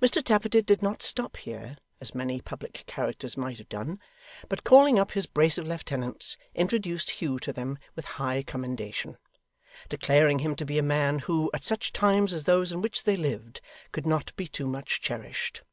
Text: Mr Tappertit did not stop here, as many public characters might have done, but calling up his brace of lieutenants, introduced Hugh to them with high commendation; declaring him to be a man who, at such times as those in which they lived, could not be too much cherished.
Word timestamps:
Mr 0.00 0.22
Tappertit 0.22 0.64
did 0.66 0.82
not 0.82 1.02
stop 1.02 1.36
here, 1.36 1.78
as 2.00 2.14
many 2.14 2.40
public 2.40 2.84
characters 2.86 3.36
might 3.36 3.58
have 3.58 3.68
done, 3.68 3.98
but 4.48 4.62
calling 4.62 5.00
up 5.00 5.10
his 5.10 5.26
brace 5.26 5.58
of 5.58 5.66
lieutenants, 5.66 6.36
introduced 6.54 7.10
Hugh 7.18 7.40
to 7.40 7.52
them 7.52 7.76
with 7.96 8.04
high 8.22 8.44
commendation; 8.44 9.18
declaring 9.88 10.38
him 10.38 10.54
to 10.54 10.64
be 10.64 10.78
a 10.78 10.82
man 10.84 11.18
who, 11.18 11.50
at 11.52 11.64
such 11.64 11.92
times 11.92 12.32
as 12.32 12.44
those 12.44 12.70
in 12.70 12.82
which 12.82 13.02
they 13.02 13.16
lived, 13.16 13.60
could 13.90 14.06
not 14.06 14.30
be 14.36 14.46
too 14.46 14.68
much 14.68 15.00
cherished. 15.00 15.64